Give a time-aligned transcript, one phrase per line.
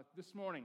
[0.00, 0.64] Uh, this morning.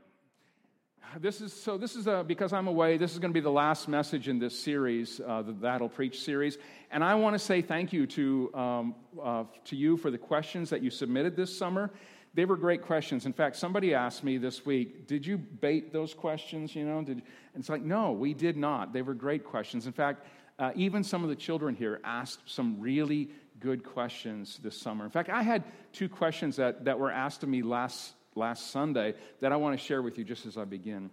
[1.19, 1.77] This is so.
[1.77, 2.95] This is a, because I'm away.
[2.95, 6.21] This is going to be the last message in this series, uh, the That'll Preach
[6.21, 6.57] series.
[6.89, 10.69] And I want to say thank you to um, uh, to you for the questions
[10.69, 11.91] that you submitted this summer.
[12.33, 13.25] They were great questions.
[13.25, 17.21] In fact, somebody asked me this week, "Did you bait those questions?" You know, did,
[17.55, 18.93] it's like, no, we did not.
[18.93, 19.86] They were great questions.
[19.86, 20.25] In fact,
[20.59, 25.04] uh, even some of the children here asked some really good questions this summer.
[25.04, 29.15] In fact, I had two questions that, that were asked of me last last Sunday
[29.39, 31.10] that I want to share with you just as I begin.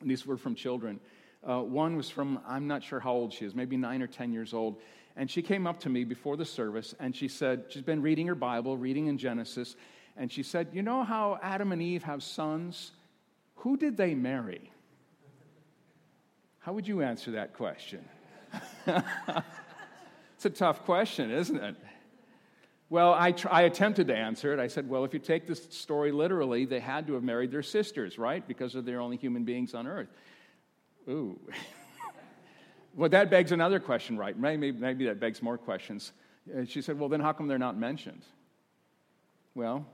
[0.00, 0.98] These were from children.
[1.46, 4.32] Uh, one was from, I'm not sure how old she is, maybe nine or 10
[4.32, 4.80] years old.
[5.16, 8.26] And she came up to me before the service and she said, she's been reading
[8.28, 9.76] her Bible, reading in Genesis.
[10.16, 12.92] And she said, You know how Adam and Eve have sons?
[13.56, 14.72] Who did they marry?
[16.60, 18.04] How would you answer that question?
[18.86, 21.76] it's a tough question, isn't it?
[22.92, 24.60] Well, I, tr- I attempted to answer it.
[24.60, 27.62] I said, well, if you take this story literally, they had to have married their
[27.62, 28.46] sisters, right?
[28.46, 30.10] Because they're the only human beings on earth.
[31.08, 31.40] Ooh.
[32.94, 34.38] well, that begs another question, right?
[34.38, 36.12] Maybe, maybe that begs more questions.
[36.54, 38.26] Uh, she said, well, then how come they're not mentioned?
[39.54, 39.86] Well,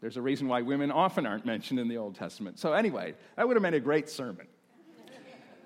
[0.00, 2.60] there's a reason why women often aren't mentioned in the Old Testament.
[2.60, 4.46] So, anyway, that would have made a great sermon.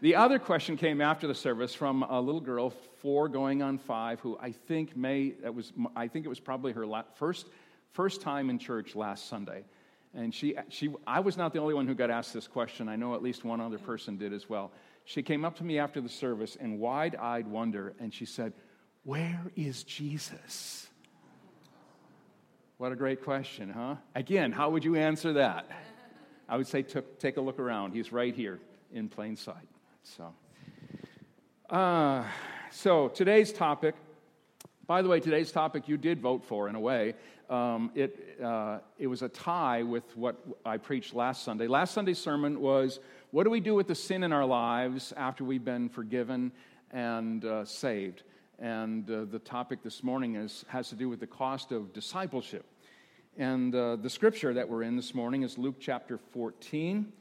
[0.00, 4.18] The other question came after the service from a little girl, four going on five,
[4.20, 7.46] who I think may, that was, I think it was probably her first,
[7.92, 9.64] first time in church last Sunday.
[10.14, 12.88] And she, she, I was not the only one who got asked this question.
[12.88, 14.72] I know at least one other person did as well.
[15.04, 18.54] She came up to me after the service in wide eyed wonder, and she said,
[19.04, 20.88] Where is Jesus?
[22.78, 23.96] What a great question, huh?
[24.14, 25.68] Again, how would you answer that?
[26.48, 26.82] I would say,
[27.18, 27.92] Take a look around.
[27.92, 28.60] He's right here
[28.92, 29.68] in plain sight.
[30.02, 30.34] So,
[31.68, 32.24] uh,
[32.70, 33.94] so today's topic.
[34.86, 37.14] By the way, today's topic you did vote for in a way.
[37.50, 41.66] Um, it, uh, it was a tie with what I preached last Sunday.
[41.66, 42.98] Last Sunday's sermon was
[43.30, 46.52] what do we do with the sin in our lives after we've been forgiven
[46.90, 48.22] and uh, saved?
[48.58, 52.64] And uh, the topic this morning is, has to do with the cost of discipleship.
[53.36, 57.12] And uh, the scripture that we're in this morning is Luke chapter 14,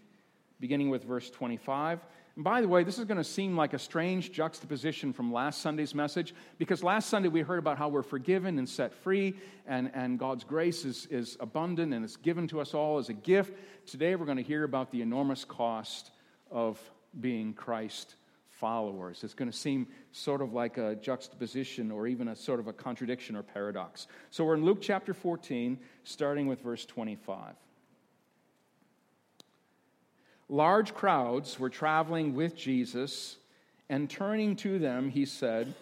[0.59, 2.00] beginning with verse 25.
[2.39, 5.61] And by the way, this is going to seem like a strange juxtaposition from last
[5.61, 9.35] Sunday's message because last Sunday we heard about how we're forgiven and set free,
[9.67, 13.13] and, and God's grace is, is abundant and it's given to us all as a
[13.13, 13.59] gift.
[13.85, 16.11] Today we're going to hear about the enormous cost
[16.49, 16.79] of
[17.19, 18.16] being Christ
[18.47, 19.22] followers.
[19.25, 22.73] It's going to seem sort of like a juxtaposition or even a sort of a
[22.73, 24.07] contradiction or paradox.
[24.29, 27.55] So we're in Luke chapter 14, starting with verse 25.
[30.49, 33.37] Large crowds were traveling with Jesus,
[33.87, 35.75] and turning to them, he said,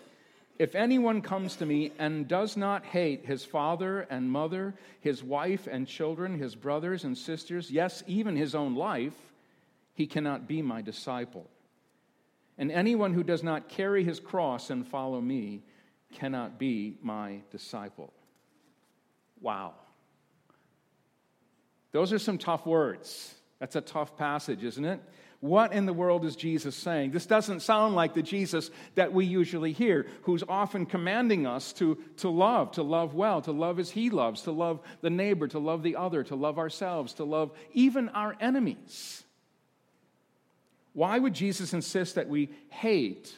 [0.60, 5.68] If anyone comes to me and does not hate his father and mother, his wife
[5.72, 9.16] and children, his brothers and sisters, yes, even his own life,
[9.94, 11.50] he cannot be my disciple.
[12.58, 15.64] And anyone who does not carry his cross and follow me
[16.14, 18.12] cannot be my disciple.
[19.40, 19.76] Wow.
[21.94, 23.37] Those are some tough words.
[23.60, 25.02] That's a tough passage, isn't it?
[25.40, 27.12] What in the world is Jesus saying?
[27.12, 31.98] This doesn't sound like the Jesus that we usually hear, who's often commanding us to,
[32.18, 35.60] to love, to love well, to love as he loves, to love the neighbor, to
[35.60, 39.24] love the other, to love ourselves, to love even our enemies.
[40.94, 43.36] Why would Jesus insist that we hate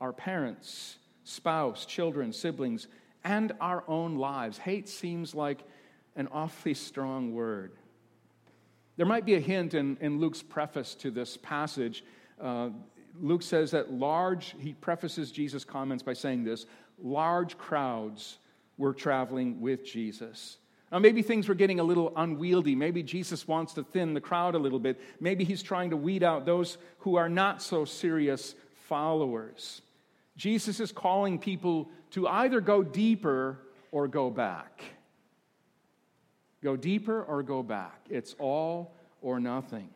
[0.00, 2.86] our parents, spouse, children, siblings,
[3.24, 4.56] and our own lives?
[4.56, 5.64] Hate seems like
[6.14, 7.72] an awfully strong word.
[9.00, 12.04] There might be a hint in, in Luke's preface to this passage.
[12.38, 12.68] Uh,
[13.18, 16.66] Luke says that large, he prefaces Jesus' comments by saying this
[17.02, 18.36] large crowds
[18.76, 20.58] were traveling with Jesus.
[20.92, 22.74] Now, maybe things were getting a little unwieldy.
[22.74, 25.00] Maybe Jesus wants to thin the crowd a little bit.
[25.18, 28.54] Maybe he's trying to weed out those who are not so serious
[28.86, 29.80] followers.
[30.36, 33.60] Jesus is calling people to either go deeper
[33.92, 34.82] or go back.
[36.62, 38.00] Go deeper or go back.
[38.08, 39.88] It's all or nothing.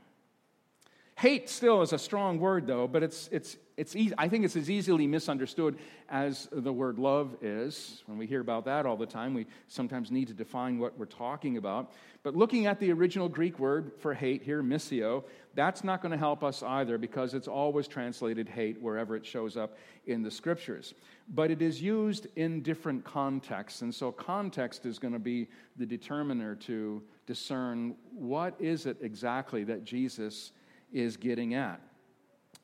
[1.25, 4.69] Hate still is a strong word, though, but it's, it's, it's I think it's as
[4.69, 5.79] easily misunderstood
[6.11, 8.03] as the word love is.
[8.05, 11.07] When we hear about that all the time, we sometimes need to define what we're
[11.07, 11.93] talking about.
[12.25, 15.25] But looking at the original Greek word for hate here, miseo,
[15.55, 19.57] that's not going to help us either because it's always translated hate wherever it shows
[19.57, 20.93] up in the scriptures.
[21.31, 25.49] But it is used in different contexts, and so context is going to be
[25.79, 30.53] the determiner to discern what is it exactly that Jesus
[30.95, 31.81] is getting at.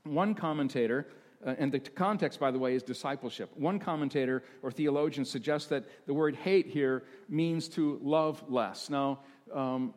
[0.05, 1.09] One commentator,
[1.45, 3.51] uh, and the context, by the way, is discipleship.
[3.57, 8.89] One commentator or theologian suggests that the word hate here means to love less.
[8.89, 9.19] Now,
[9.53, 9.93] um,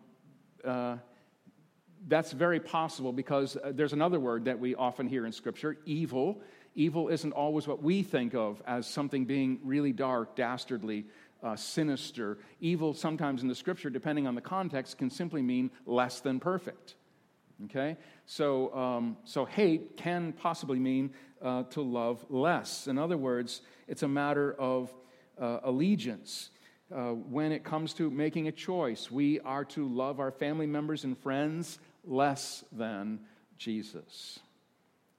[0.65, 0.97] uh,
[2.07, 6.41] that's very possible because uh, there's another word that we often hear in Scripture evil.
[6.75, 11.05] Evil isn't always what we think of as something being really dark, dastardly,
[11.43, 12.39] uh, sinister.
[12.59, 16.95] Evil, sometimes in the Scripture, depending on the context, can simply mean less than perfect.
[17.65, 17.97] Okay?
[18.25, 21.11] So, um, so hate can possibly mean
[21.41, 22.87] uh, to love less.
[22.87, 24.93] In other words, it's a matter of
[25.39, 26.49] uh, allegiance.
[26.93, 31.03] Uh, when it comes to making a choice, we are to love our family members
[31.03, 33.19] and friends less than
[33.57, 34.39] Jesus.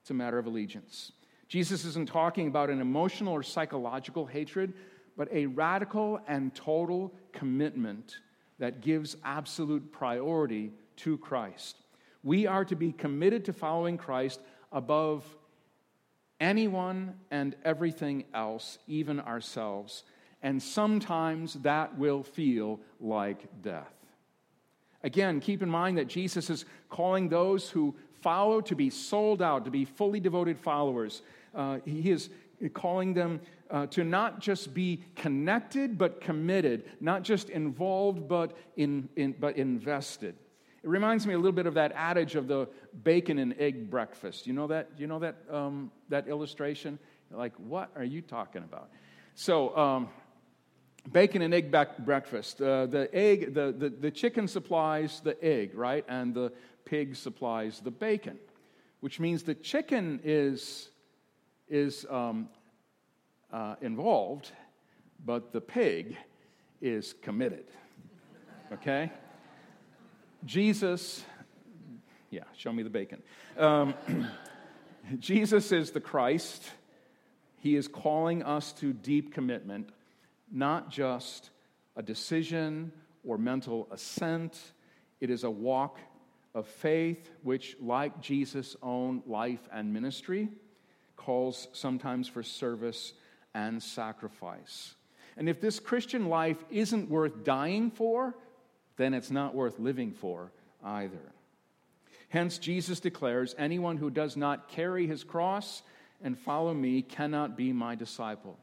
[0.02, 1.12] It's a matter of allegiance.
[1.49, 4.73] Jesus isn't talking about an emotional or psychological hatred,
[5.17, 8.19] but a radical and total commitment
[8.58, 11.76] that gives absolute priority to Christ.
[12.24, 14.40] We are to be committed to following Christ
[14.72, 15.24] above
[16.40, 20.04] anyone and everything else, even ourselves.
[20.42, 23.92] And sometimes that will feel like death.
[25.02, 29.66] Again, keep in mind that Jesus is calling those who follow to be sold out,
[29.66, 31.20] to be fully devoted followers.
[31.54, 32.30] Uh, he is
[32.72, 33.40] calling them
[33.70, 39.56] uh, to not just be connected, but committed, not just involved, but, in, in, but
[39.58, 40.34] invested.
[40.84, 42.69] It reminds me a little bit of that adage of the
[43.02, 44.46] bacon and egg breakfast.
[44.46, 44.90] You know that?
[44.98, 46.98] You know that, um, that illustration?
[47.31, 48.90] like, what are you talking about?
[49.34, 50.08] So, um,
[51.10, 52.60] bacon and egg breakfast.
[52.60, 56.04] Uh, the egg, the, the, the chicken supplies the egg, right?
[56.06, 56.52] And the
[56.84, 58.38] pig supplies the bacon,
[59.00, 60.90] which means the chicken is,
[61.66, 62.50] is um,
[63.50, 64.52] uh, involved,
[65.25, 66.16] but the pig
[66.82, 67.64] is committed.
[68.70, 69.10] Okay?
[70.44, 71.25] Jesus,
[72.31, 73.23] yeah, show me the bacon.
[73.56, 73.94] Um,
[75.19, 76.62] Jesus is the Christ.
[77.61, 79.91] He is calling us to deep commitment
[80.50, 81.50] not just
[81.96, 82.93] a decision
[83.25, 84.58] or mental assent,
[85.20, 85.99] it is a walk
[86.55, 90.49] of faith, which, like Jesus' own life and ministry,
[91.17, 93.14] calls sometimes for service
[93.55, 94.94] and sacrifice.
[95.37, 98.37] And if this Christian life isn't worth dying for,
[98.96, 100.52] then it's not worth living for
[100.82, 101.32] either.
[102.29, 105.82] Hence, Jesus declares anyone who does not carry his cross
[106.23, 108.58] and follow me cannot be my disciple.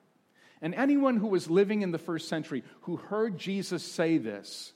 [0.62, 4.74] And anyone who was living in the first century who heard Jesus say this,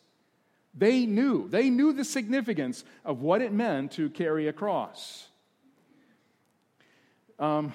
[0.73, 5.27] they knew, they knew the significance of what it meant to carry a cross.
[7.39, 7.73] Um,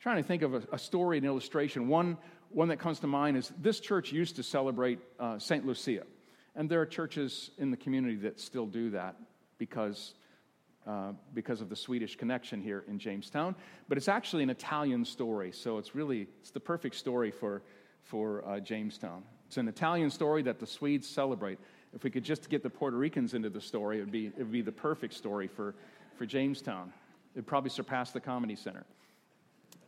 [0.00, 1.88] trying to think of a, a, story, an illustration.
[1.88, 2.16] One,
[2.50, 5.66] one that comes to mind is this church used to celebrate uh, St.
[5.66, 6.04] Lucia.
[6.58, 9.14] And there are churches in the community that still do that
[9.58, 10.14] because
[10.88, 13.54] uh, because of the Swedish connection here in Jamestown.
[13.88, 17.62] But it's actually an Italian story, so it's really it's the perfect story for,
[18.02, 19.22] for uh, Jamestown.
[19.46, 21.58] It's an Italian story that the Swedes celebrate.
[21.94, 24.38] If we could just get the Puerto Ricans into the story, it would be, it
[24.38, 25.74] would be the perfect story for,
[26.16, 26.92] for Jamestown.
[27.34, 28.84] It'd probably surpass the Comedy Center.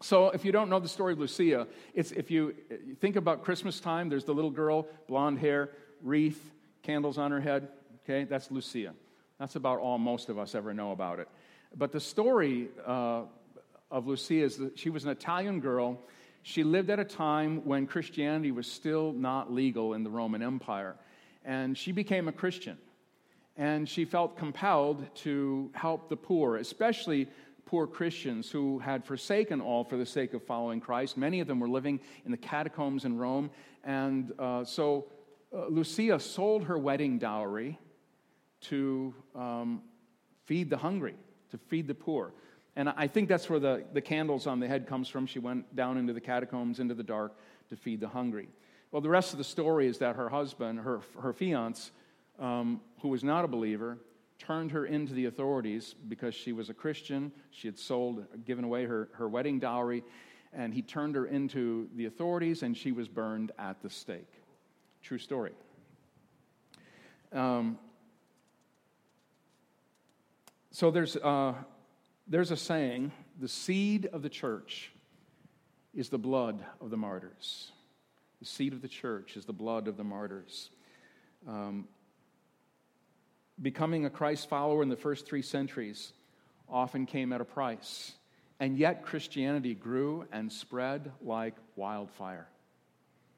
[0.02, 2.54] So, if you don't know the story of Lucia, it's if you
[3.00, 5.70] think about Christmas time, there's the little girl, blonde hair,
[6.02, 7.68] wreath, candles on her head.
[8.04, 8.94] Okay, that's Lucia.
[9.38, 11.28] That's about all most of us ever know about it.
[11.76, 13.22] But the story uh,
[13.90, 15.98] of Lucia is that she was an Italian girl.
[16.42, 20.96] She lived at a time when Christianity was still not legal in the Roman Empire.
[21.44, 22.78] And she became a Christian.
[23.56, 27.28] And she felt compelled to help the poor, especially
[27.66, 31.16] poor Christians who had forsaken all for the sake of following Christ.
[31.16, 33.50] Many of them were living in the catacombs in Rome.
[33.84, 35.06] And uh, so
[35.54, 37.78] uh, Lucia sold her wedding dowry
[38.62, 39.82] to um,
[40.44, 41.14] feed the hungry,
[41.50, 42.32] to feed the poor.
[42.76, 45.26] And I think that's where the, the candles on the head comes from.
[45.26, 47.36] She went down into the catacombs, into the dark,
[47.68, 48.48] to feed the hungry.
[48.92, 51.90] Well, the rest of the story is that her husband, her, her fiance,
[52.38, 53.98] um, who was not a believer,
[54.38, 57.30] turned her into the authorities because she was a Christian.
[57.50, 60.02] She had sold, given away her, her wedding dowry,
[60.52, 64.39] and he turned her into the authorities, and she was burned at the stake.
[65.02, 65.52] True story.
[67.32, 67.78] Um,
[70.70, 71.54] so there's, uh,
[72.26, 74.92] there's a saying the seed of the church
[75.94, 77.72] is the blood of the martyrs.
[78.40, 80.70] The seed of the church is the blood of the martyrs.
[81.46, 81.88] Um,
[83.60, 86.12] becoming a Christ follower in the first three centuries
[86.68, 88.12] often came at a price.
[88.58, 92.46] And yet, Christianity grew and spread like wildfire.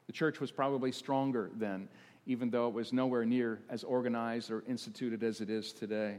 [0.06, 1.88] The church was probably stronger then,
[2.26, 6.18] even though it was nowhere near as organized or instituted as it is today.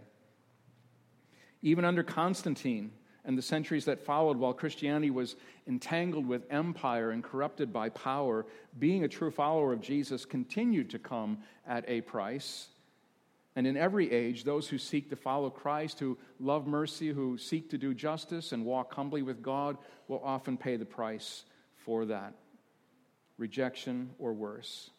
[1.61, 2.91] Even under Constantine
[3.25, 5.35] and the centuries that followed, while Christianity was
[5.65, 8.45] entangled with empire and corrupted by power,
[8.79, 12.67] being a true follower of Jesus continued to come at a price.
[13.55, 17.69] And in every age, those who seek to follow Christ, who love mercy, who seek
[17.69, 21.45] to do justice and walk humbly with God, will often pay the price
[21.85, 22.33] for that
[23.37, 24.91] rejection or worse.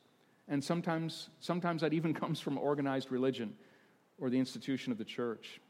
[0.48, 3.54] And sometimes, sometimes that even comes from organized religion
[4.18, 5.60] or the institution of the church.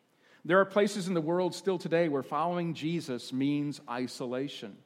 [0.44, 4.76] There are places in the world still today where following Jesus means isolation.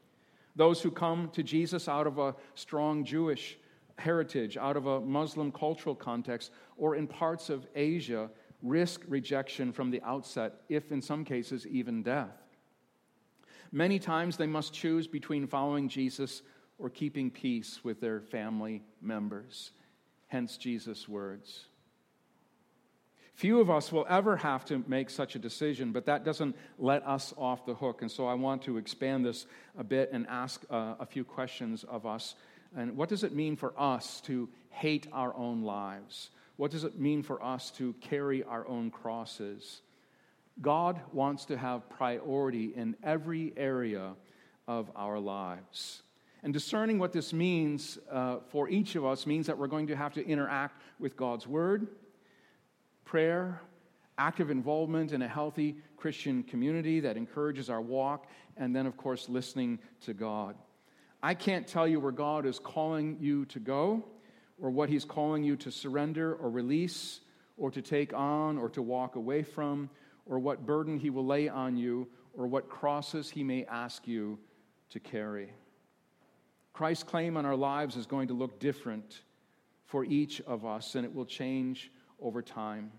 [0.55, 3.59] Those who come to Jesus out of a strong Jewish
[3.99, 8.31] heritage, out of a Muslim cultural context, or in parts of Asia,
[8.63, 12.37] risk rejection from the outset, if in some cases, even death.
[13.73, 16.43] Many times they must choose between following Jesus
[16.79, 19.73] or keeping peace with their family members.
[20.29, 21.65] Hence Jesus' words.
[23.35, 27.07] Few of us will ever have to make such a decision, but that doesn't let
[27.07, 28.03] us off the hook.
[28.03, 29.47] And so I want to expand this
[29.79, 32.35] a bit and ask uh, a few questions of us.
[32.77, 36.31] And what does it mean for us to hate our own lives?
[36.57, 39.83] What does it mean for us to carry our own crosses?
[40.61, 44.15] God wants to have priority in every area
[44.67, 46.03] of our lives.
[46.43, 49.97] And discerning what this means uh, for each of us means that we're going to
[49.97, 51.89] have to interact with God's Word
[53.09, 53.63] prayer,
[54.19, 58.27] active involvement in a healthy Christian community that encourages our walk,
[58.59, 60.55] and then, of course, listening to God.
[61.23, 64.05] I can't tell you where God is calling you to go,
[64.61, 67.21] or what He's calling you to surrender or release,
[67.57, 69.89] or to take on, or to walk away from,
[70.27, 74.39] or what burden He will lay on you, or what crosses He may ask you
[74.91, 75.51] to carry.
[76.79, 79.23] Christ's claim on our lives is going to look different
[79.87, 81.91] for each of us, and it will change
[82.23, 82.93] over time.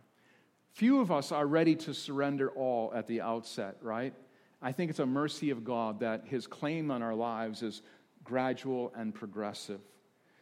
[0.74, 4.14] Few of us are ready to surrender all at the outset, right?
[4.62, 7.82] I think it's a mercy of God that His claim on our lives is
[8.22, 9.80] gradual and progressive.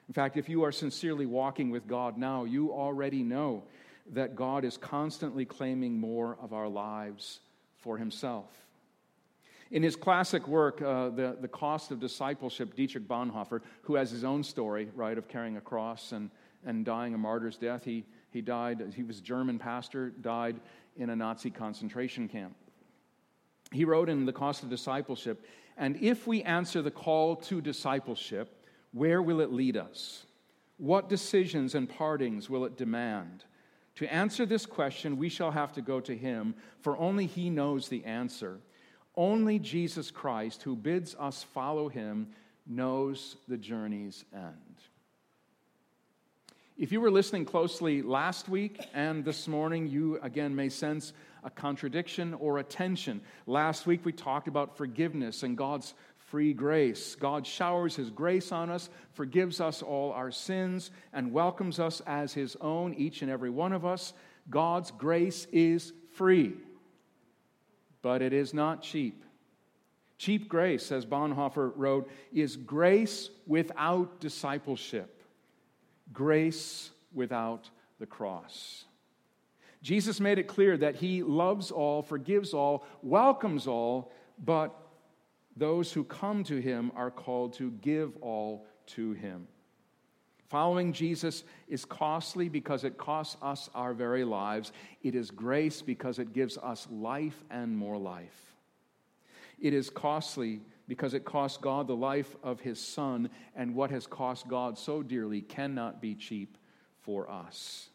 [0.07, 3.65] In fact, if you are sincerely walking with God now, you already know
[4.13, 7.41] that God is constantly claiming more of our lives
[7.75, 8.49] for Himself.
[9.71, 14.23] In his classic work, uh, the, the Cost of Discipleship, Dietrich Bonhoeffer, who has his
[14.23, 16.29] own story, right, of carrying a cross and,
[16.65, 20.59] and dying a martyr's death, he, he died, he was German pastor, died
[20.95, 22.55] in a Nazi concentration camp.
[23.71, 25.45] He wrote in The Cost of Discipleship,
[25.77, 30.25] and if we answer the call to discipleship, where will it lead us?
[30.77, 33.43] What decisions and partings will it demand?
[33.95, 37.89] To answer this question, we shall have to go to him, for only he knows
[37.89, 38.59] the answer.
[39.17, 42.27] Only Jesus Christ, who bids us follow him,
[42.67, 44.53] knows the journey's end.
[46.77, 51.11] If you were listening closely last week and this morning, you again may sense
[51.43, 53.21] a contradiction or a tension.
[53.47, 55.95] Last week we talked about forgiveness and God's
[56.27, 57.15] free grace.
[57.15, 62.33] God showers His grace on us, forgives us all our sins, and welcomes us as
[62.33, 64.13] His own, each and every one of us.
[64.47, 66.53] God's grace is free,
[68.01, 69.23] but it is not cheap.
[70.17, 75.17] Cheap grace, as Bonhoeffer wrote, is grace without discipleship
[76.13, 78.85] grace without the cross.
[79.81, 84.11] Jesus made it clear that he loves all, forgives all, welcomes all,
[84.43, 84.75] but
[85.55, 89.47] those who come to him are called to give all to him.
[90.49, 94.71] Following Jesus is costly because it costs us our very lives.
[95.03, 98.55] It is grace because it gives us life and more life.
[99.59, 104.07] It is costly because it cost God the life of his son, and what has
[104.07, 106.57] cost God so dearly cannot be cheap
[107.01, 107.89] for us.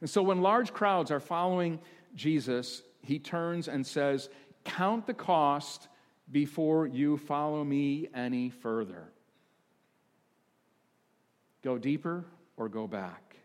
[0.00, 1.80] And so when large crowds are following
[2.14, 4.28] Jesus, he turns and says,
[4.64, 5.88] Count the cost
[6.30, 9.11] before you follow me any further.
[11.62, 12.24] Go deeper
[12.56, 13.36] or go back.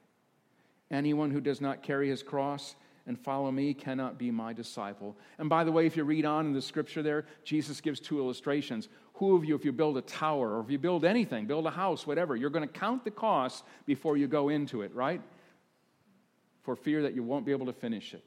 [0.90, 5.16] Anyone who does not carry his cross and follow me cannot be my disciple.
[5.38, 8.20] And by the way, if you read on in the scripture there, Jesus gives two
[8.20, 8.90] illustrations.
[9.16, 11.72] Who of you, if you build a tower or if you build anything, build a
[11.72, 15.22] house, whatever, you're going to count the costs before you go into it, right?
[16.64, 18.24] For fear that you won't be able to finish it.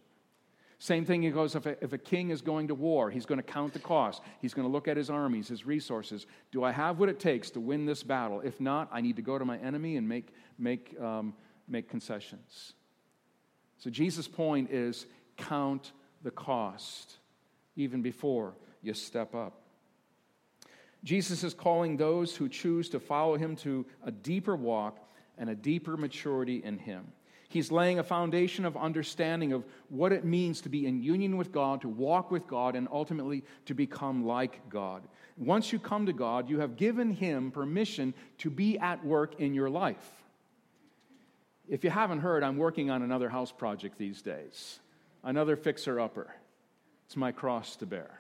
[0.83, 3.37] Same thing he goes if a, if a king is going to war, he's going
[3.37, 4.23] to count the cost.
[4.41, 6.27] He's going to look at his armies, his resources.
[6.53, 8.41] Do I have what it takes to win this battle?
[8.41, 11.35] If not, I need to go to my enemy and make, make, um,
[11.69, 12.73] make concessions.
[13.77, 15.05] So Jesus' point is
[15.37, 17.19] count the cost
[17.77, 19.61] even before you step up.
[21.05, 24.99] Jesus is calling those who choose to follow him to a deeper walk
[25.37, 27.13] and a deeper maturity in him.
[27.51, 31.51] He's laying a foundation of understanding of what it means to be in union with
[31.51, 35.03] God, to walk with God, and ultimately to become like God.
[35.37, 39.53] Once you come to God, you have given him permission to be at work in
[39.53, 40.23] your life
[41.69, 44.81] If you haven't heard, I'm working on another house project these days,
[45.25, 46.35] another fixer upper.
[47.07, 48.20] It's my cross to bear.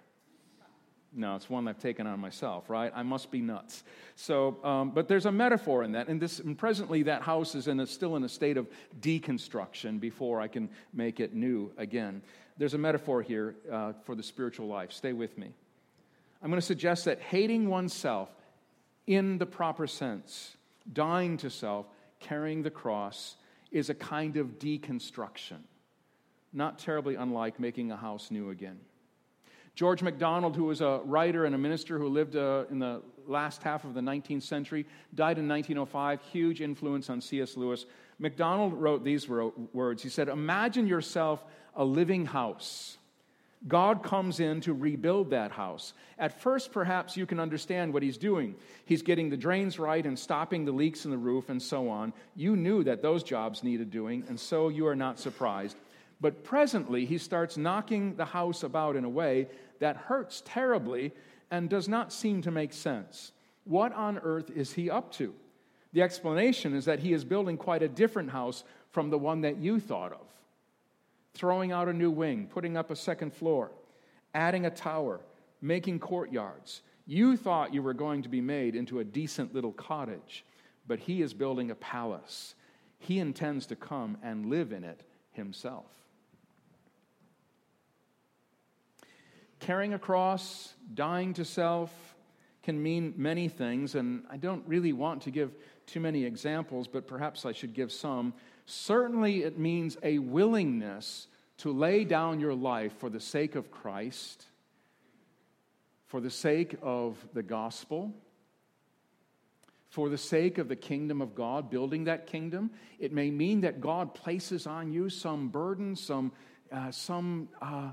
[1.12, 2.92] No, it's one I've taken on myself, right?
[2.94, 3.82] I must be nuts.
[4.14, 7.66] So, um, but there's a metaphor in that, and this, and presently that house is
[7.66, 8.68] in a, still in a state of
[9.00, 12.22] deconstruction before I can make it new again.
[12.58, 14.92] There's a metaphor here uh, for the spiritual life.
[14.92, 15.48] Stay with me.
[16.42, 18.30] I'm going to suggest that hating oneself
[19.06, 20.56] in the proper sense,
[20.92, 21.86] dying to self,
[22.20, 23.36] carrying the cross,
[23.72, 25.58] is a kind of deconstruction,
[26.52, 28.78] not terribly unlike making a house new again.
[29.74, 33.62] George MacDonald, who was a writer and a minister who lived uh, in the last
[33.62, 34.84] half of the 19th century,
[35.14, 37.56] died in 1905, huge influence on C.S.
[37.56, 37.86] Lewis.
[38.18, 41.42] MacDonald wrote these words He said, Imagine yourself
[41.74, 42.98] a living house.
[43.68, 45.92] God comes in to rebuild that house.
[46.18, 48.54] At first, perhaps you can understand what he's doing.
[48.86, 52.14] He's getting the drains right and stopping the leaks in the roof and so on.
[52.34, 55.76] You knew that those jobs needed doing, and so you are not surprised.
[56.20, 59.48] But presently, he starts knocking the house about in a way
[59.78, 61.12] that hurts terribly
[61.50, 63.32] and does not seem to make sense.
[63.64, 65.34] What on earth is he up to?
[65.92, 69.56] The explanation is that he is building quite a different house from the one that
[69.56, 70.26] you thought of
[71.34, 73.70] throwing out a new wing, putting up a second floor,
[74.34, 75.20] adding a tower,
[75.60, 76.82] making courtyards.
[77.06, 80.44] You thought you were going to be made into a decent little cottage,
[80.86, 82.54] but he is building a palace.
[82.98, 85.86] He intends to come and live in it himself.
[89.60, 91.92] Carrying a cross, dying to self,
[92.62, 95.52] can mean many things, and I don't really want to give
[95.86, 98.34] too many examples, but perhaps I should give some.
[98.66, 101.26] Certainly, it means a willingness
[101.58, 104.46] to lay down your life for the sake of Christ,
[106.06, 108.14] for the sake of the gospel,
[109.90, 112.70] for the sake of the kingdom of God, building that kingdom.
[112.98, 116.32] It may mean that God places on you some burden, some,
[116.70, 117.92] uh, some, uh,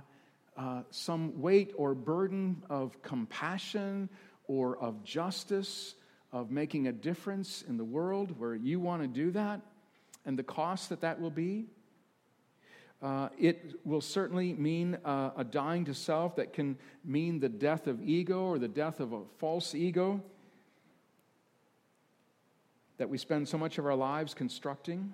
[0.58, 4.10] uh, some weight or burden of compassion
[4.48, 5.96] or of justice,
[6.32, 9.62] of making a difference in the world where you want to do that
[10.26, 11.66] and the cost that that will be.
[13.02, 17.86] Uh, it will certainly mean uh, a dying to self that can mean the death
[17.86, 20.22] of ego or the death of a false ego
[22.98, 25.14] that we spend so much of our lives constructing.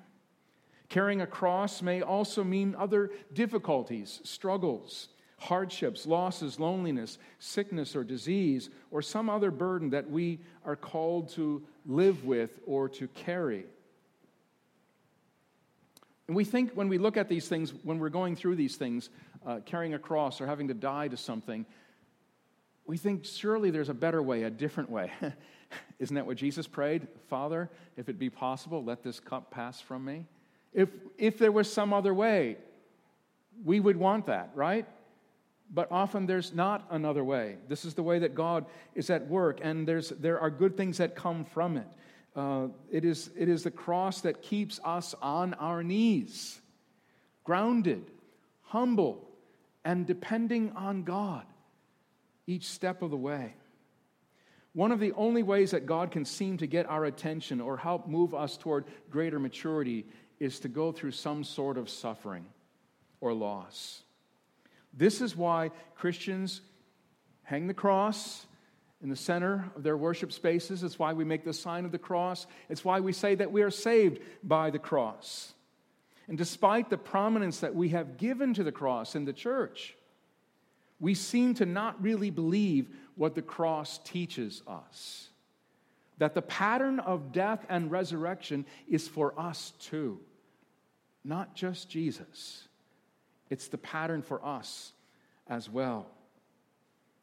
[0.87, 5.09] Carrying a cross may also mean other difficulties, struggles,
[5.43, 11.61] hardships, losses, loneliness, sickness, or disease, or some other burden that we are called to
[11.85, 13.65] live with or to carry.
[16.27, 19.09] And we think when we look at these things, when we're going through these things,
[19.45, 21.65] uh, carrying a cross or having to die to something,
[22.85, 25.11] we think surely there's a better way, a different way.
[25.99, 27.07] Isn't that what Jesus prayed?
[27.27, 30.25] Father, if it be possible, let this cup pass from me.
[30.73, 32.57] If, if there was some other way,
[33.63, 34.87] we would want that, right?
[35.73, 37.57] But often there's not another way.
[37.67, 40.99] This is the way that God is at work, and there's, there are good things
[40.99, 41.87] that come from it.
[42.35, 46.59] Uh, it, is, it is the cross that keeps us on our knees,
[47.43, 48.03] grounded,
[48.61, 49.27] humble,
[49.83, 51.45] and depending on God
[52.45, 53.53] each step of the way.
[54.73, 58.07] One of the only ways that God can seem to get our attention or help
[58.07, 60.05] move us toward greater maturity
[60.39, 62.45] is to go through some sort of suffering
[63.21, 64.01] or loss.
[64.93, 66.61] This is why Christians
[67.43, 68.45] hang the cross
[69.01, 70.83] in the center of their worship spaces.
[70.83, 72.47] It's why we make the sign of the cross.
[72.69, 75.53] It's why we say that we are saved by the cross.
[76.27, 79.95] And despite the prominence that we have given to the cross in the church,
[80.99, 85.27] we seem to not really believe what the cross teaches us.
[86.19, 90.21] That the pattern of death and resurrection is for us too,
[91.25, 92.67] not just Jesus.
[93.53, 94.93] It's the pattern for us
[95.47, 96.07] as well.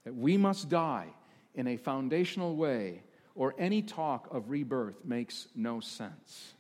[0.05, 1.09] That we must die
[1.57, 3.03] in a foundational way,
[3.35, 6.53] or any talk of rebirth makes no sense.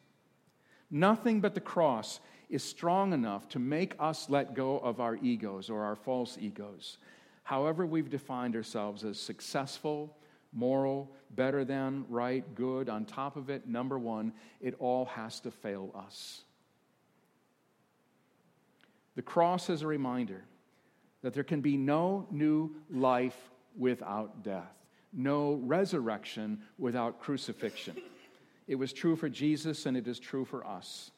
[0.91, 5.71] Nothing but the cross is strong enough to make us let go of our egos
[5.71, 6.99] or our false egos.
[7.45, 10.17] However, we've defined ourselves as successful,
[10.53, 15.53] moral, better than, right, good, on top of it, number one, it all has to
[15.53, 16.43] fail us.
[19.21, 20.45] The cross is a reminder
[21.21, 23.37] that there can be no new life
[23.77, 24.81] without death
[25.13, 27.97] no resurrection without crucifixion.
[28.67, 31.11] It was true for Jesus, and it is true for us,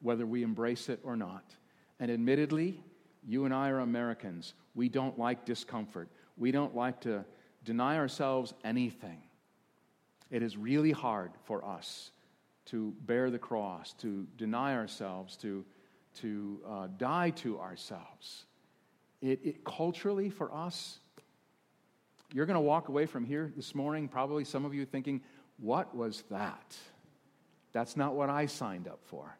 [0.00, 1.44] whether we embrace it or not.
[2.00, 2.82] And admittedly,
[3.26, 4.54] you and I are Americans.
[4.74, 6.08] We don't like discomfort.
[6.36, 7.24] We don't like to
[7.64, 9.22] deny ourselves anything.
[10.30, 12.10] It is really hard for us
[12.66, 15.64] to bear the cross, to deny ourselves, to,
[16.16, 18.44] to uh, die to ourselves.
[19.22, 20.98] It, it, culturally, for us,
[22.32, 25.22] you're going to walk away from here this morning, probably some of you thinking,
[25.58, 26.76] What was that?
[27.72, 29.36] That's not what I signed up for.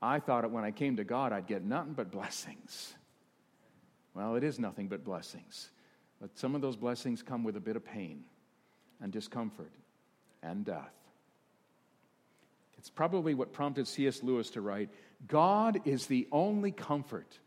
[0.00, 2.94] I thought when I came to God, I'd get nothing but blessings.
[4.14, 5.70] Well, it is nothing but blessings.
[6.20, 8.24] But some of those blessings come with a bit of pain
[9.00, 9.72] and discomfort
[10.42, 10.94] and death.
[12.78, 14.22] It's probably what prompted C.S.
[14.22, 14.90] Lewis to write
[15.26, 17.38] God is the only comfort,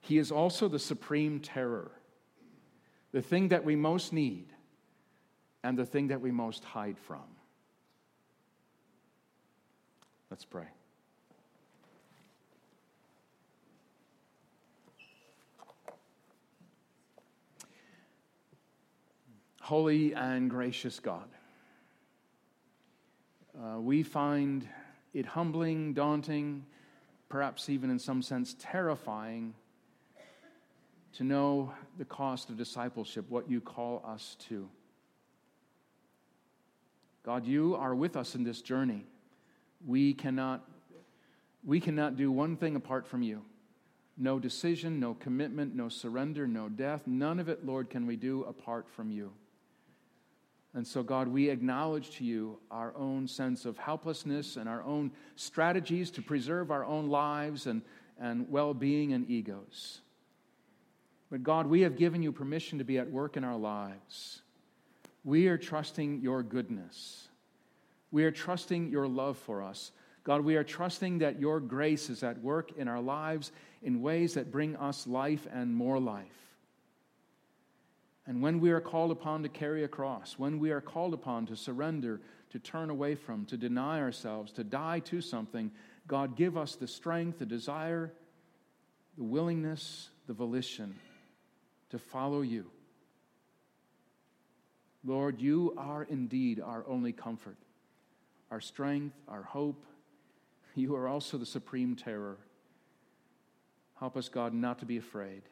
[0.00, 1.92] He is also the supreme terror,
[3.12, 4.46] the thing that we most need,
[5.62, 7.22] and the thing that we most hide from.
[10.30, 10.66] Let's pray.
[19.60, 21.28] Holy and gracious God,
[23.56, 24.68] uh, we find
[25.14, 26.64] it humbling, daunting,
[27.32, 29.54] perhaps even in some sense terrifying
[31.14, 34.68] to know the cost of discipleship, what you call us to.
[37.24, 39.06] God, you are with us in this journey.
[39.86, 40.62] We cannot,
[41.64, 43.40] we cannot do one thing apart from you.
[44.18, 47.06] No decision, no commitment, no surrender, no death.
[47.06, 49.32] None of it, Lord, can we do apart from you.
[50.74, 55.10] And so, God, we acknowledge to you our own sense of helplessness and our own
[55.36, 57.82] strategies to preserve our own lives and,
[58.18, 60.00] and well being and egos.
[61.30, 64.42] But, God, we have given you permission to be at work in our lives.
[65.24, 67.28] We are trusting your goodness.
[68.10, 69.92] We are trusting your love for us.
[70.24, 74.34] God, we are trusting that your grace is at work in our lives in ways
[74.34, 76.41] that bring us life and more life.
[78.26, 81.46] And when we are called upon to carry a cross, when we are called upon
[81.46, 85.70] to surrender, to turn away from, to deny ourselves, to die to something,
[86.06, 88.12] God, give us the strength, the desire,
[89.16, 90.94] the willingness, the volition
[91.90, 92.70] to follow you.
[95.04, 97.56] Lord, you are indeed our only comfort,
[98.50, 99.84] our strength, our hope.
[100.76, 102.38] You are also the supreme terror.
[103.98, 105.42] Help us, God, not to be afraid.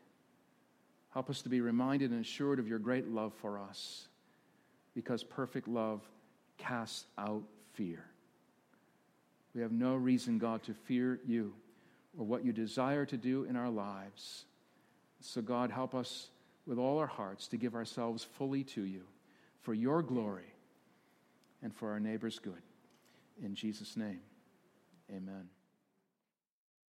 [1.12, 4.07] Help us to be reminded and assured of your great love for us,
[4.94, 6.01] because perfect love
[6.59, 7.42] casts out
[7.73, 8.05] fear.
[9.55, 11.53] We have no reason, God, to fear you
[12.16, 14.44] or what you desire to do in our lives.
[15.20, 16.29] So, God, help us
[16.66, 19.03] with all our hearts to give ourselves fully to you
[19.62, 20.55] for your glory
[21.62, 22.62] and for our neighbor's good.
[23.42, 24.20] In Jesus' name,
[25.11, 25.49] amen.